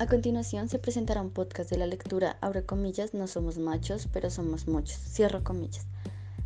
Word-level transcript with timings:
A 0.00 0.06
continuación 0.06 0.68
se 0.68 0.78
presentará 0.78 1.20
un 1.20 1.30
podcast 1.30 1.68
de 1.70 1.76
la 1.76 1.86
lectura, 1.86 2.38
abre 2.40 2.64
comillas, 2.64 3.14
no 3.14 3.26
somos 3.26 3.58
machos, 3.58 4.08
pero 4.12 4.30
somos 4.30 4.68
muchos, 4.68 4.96
cierro 4.96 5.42
comillas. 5.42 5.88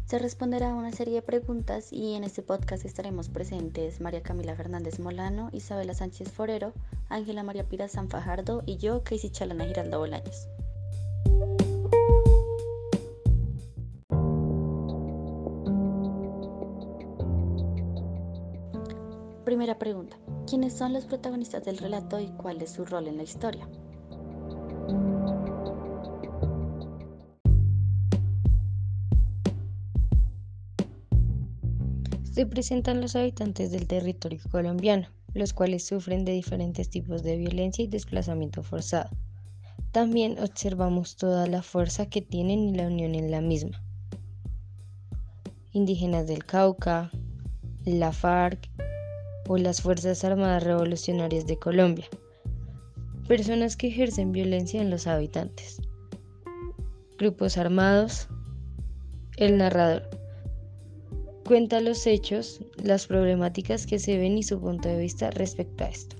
Se 0.06 0.18
responderá 0.18 0.70
a 0.70 0.74
una 0.74 0.90
serie 0.90 1.16
de 1.16 1.20
preguntas 1.22 1.92
y 1.92 2.14
en 2.14 2.24
este 2.24 2.40
podcast 2.40 2.86
estaremos 2.86 3.28
presentes 3.28 4.00
María 4.00 4.22
Camila 4.22 4.56
Fernández 4.56 4.98
Molano, 5.00 5.50
Isabela 5.52 5.92
Sánchez 5.92 6.32
Forero, 6.32 6.72
Ángela 7.10 7.42
María 7.42 7.68
Pira 7.68 7.88
San 7.88 8.08
Fajardo 8.08 8.62
y 8.64 8.78
yo, 8.78 9.04
Casey 9.04 9.28
Chalana 9.28 9.66
Giraldo 9.66 9.98
Bolaños. 9.98 10.48
Primera 19.44 19.76
pregunta. 19.76 20.16
¿Quiénes 20.46 20.72
son 20.72 20.92
los 20.92 21.04
protagonistas 21.04 21.64
del 21.64 21.78
relato 21.78 22.20
y 22.20 22.28
cuál 22.28 22.62
es 22.62 22.70
su 22.70 22.84
rol 22.84 23.08
en 23.08 23.16
la 23.16 23.24
historia? 23.24 23.68
Se 32.22 32.46
presentan 32.46 33.00
los 33.00 33.16
habitantes 33.16 33.72
del 33.72 33.88
territorio 33.88 34.40
colombiano, 34.48 35.08
los 35.34 35.52
cuales 35.52 35.84
sufren 35.84 36.24
de 36.24 36.32
diferentes 36.32 36.88
tipos 36.88 37.24
de 37.24 37.36
violencia 37.36 37.84
y 37.84 37.88
desplazamiento 37.88 38.62
forzado. 38.62 39.10
También 39.90 40.38
observamos 40.38 41.16
toda 41.16 41.48
la 41.48 41.62
fuerza 41.62 42.06
que 42.06 42.22
tienen 42.22 42.60
y 42.60 42.74
la 42.74 42.86
unión 42.86 43.16
en 43.16 43.30
la 43.30 43.40
misma. 43.40 43.82
Indígenas 45.72 46.26
del 46.28 46.44
Cauca, 46.44 47.10
la 47.84 48.12
FARC, 48.12 48.70
o 49.48 49.56
las 49.56 49.82
Fuerzas 49.82 50.24
Armadas 50.24 50.62
Revolucionarias 50.62 51.46
de 51.46 51.58
Colombia, 51.58 52.06
personas 53.28 53.76
que 53.76 53.88
ejercen 53.88 54.32
violencia 54.32 54.80
en 54.80 54.90
los 54.90 55.06
habitantes, 55.06 55.80
grupos 57.18 57.56
armados, 57.56 58.28
el 59.36 59.58
narrador. 59.58 60.08
Cuenta 61.44 61.80
los 61.80 62.06
hechos, 62.06 62.60
las 62.82 63.06
problemáticas 63.06 63.86
que 63.86 63.98
se 63.98 64.16
ven 64.16 64.38
y 64.38 64.42
su 64.42 64.60
punto 64.60 64.88
de 64.88 64.98
vista 64.98 65.30
respecto 65.30 65.84
a 65.84 65.88
esto. 65.88 66.16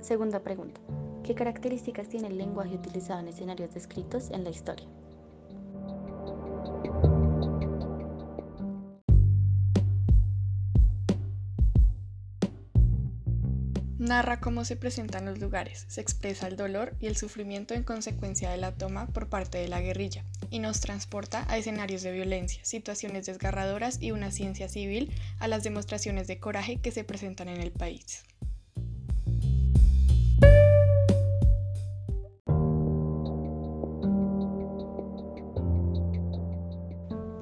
Segunda 0.00 0.40
pregunta. 0.40 0.80
¿Qué 1.24 1.36
características 1.36 2.08
tiene 2.08 2.26
el 2.26 2.36
lenguaje 2.36 2.74
utilizado 2.74 3.20
en 3.20 3.28
escenarios 3.28 3.72
descritos 3.72 4.30
en 4.30 4.42
la 4.42 4.50
historia? 4.50 4.88
Narra 13.98 14.40
cómo 14.40 14.64
se 14.64 14.74
presentan 14.74 15.24
los 15.24 15.38
lugares, 15.38 15.84
se 15.86 16.00
expresa 16.00 16.48
el 16.48 16.56
dolor 16.56 16.96
y 16.98 17.06
el 17.06 17.16
sufrimiento 17.16 17.72
en 17.74 17.84
consecuencia 17.84 18.50
de 18.50 18.56
la 18.56 18.72
toma 18.72 19.06
por 19.06 19.28
parte 19.28 19.58
de 19.58 19.68
la 19.68 19.80
guerrilla, 19.80 20.24
y 20.50 20.58
nos 20.58 20.80
transporta 20.80 21.46
a 21.48 21.56
escenarios 21.56 22.02
de 22.02 22.10
violencia, 22.10 22.64
situaciones 22.64 23.26
desgarradoras 23.26 24.02
y 24.02 24.10
una 24.10 24.32
ciencia 24.32 24.68
civil 24.68 25.12
a 25.38 25.46
las 25.46 25.62
demostraciones 25.62 26.26
de 26.26 26.40
coraje 26.40 26.80
que 26.80 26.90
se 26.90 27.04
presentan 27.04 27.48
en 27.48 27.60
el 27.60 27.70
país. 27.70 28.24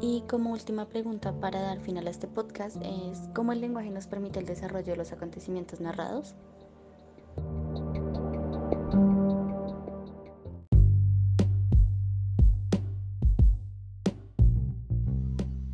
Y 0.03 0.23
como 0.23 0.53
última 0.53 0.89
pregunta 0.89 1.39
para 1.41 1.61
dar 1.61 1.81
final 1.81 2.07
a 2.07 2.11
este 2.11 2.27
podcast 2.27 2.77
es, 2.83 3.19
¿cómo 3.35 3.53
el 3.53 3.61
lenguaje 3.61 3.91
nos 3.91 4.07
permite 4.07 4.39
el 4.39 4.47
desarrollo 4.47 4.87
de 4.87 4.97
los 4.97 5.13
acontecimientos 5.13 5.81
narrados? 5.81 6.35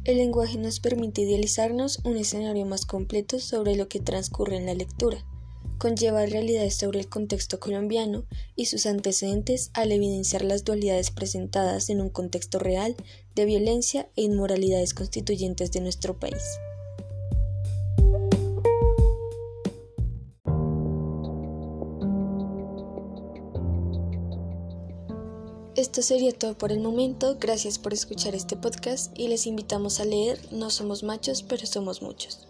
El 0.03 0.19
lenguaje 0.19 0.59
nos 0.59 0.81
permite 0.81 1.23
idealizarnos 1.23 2.01
un 2.05 2.17
escenario 2.17 2.67
más 2.67 2.85
completo 2.85 3.39
sobre 3.39 3.77
lo 3.77 3.89
que 3.89 4.01
transcurre 4.01 4.57
en 4.57 4.67
la 4.67 4.75
lectura 4.75 5.25
conlleva 5.79 6.27
realidades 6.27 6.77
sobre 6.77 7.01
el 7.01 7.09
contexto 7.09 7.61
colombiano 7.61 8.25
y 8.55 8.67
sus 8.67 8.87
antecedentes 8.87 9.71
al 9.75 9.93
evidenciar 9.93 10.45
las 10.45 10.65
dualidades 10.65 11.11
presentadas 11.11 11.91
en 11.91 12.01
un 12.01 12.11
contexto 12.11 12.59
real 12.59 12.97
de 13.35 13.45
violencia 13.45 14.09
e 14.17 14.23
inmoralidades 14.23 14.95
constituyentes 14.95 15.73
de 15.73 15.81
nuestro 15.81 16.19
país. 16.19 16.43
Esto 25.77 26.01
sería 26.01 26.33
todo 26.33 26.57
por 26.57 26.73
el 26.73 26.81
momento, 26.81 27.37
gracias 27.39 27.79
por 27.79 27.93
escuchar 27.93 28.35
este 28.35 28.57
podcast 28.57 29.13
y 29.19 29.29
les 29.29 29.47
invitamos 29.47 30.01
a 30.01 30.07
leer 30.07 30.41
No 30.51 30.71
somos 30.71 31.03
machos, 31.03 31.43
pero 31.43 31.67
somos 31.67 32.01
muchos. 32.01 32.49